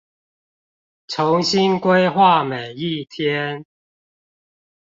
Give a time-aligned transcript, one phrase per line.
[1.07, 3.63] 重新規劃每一天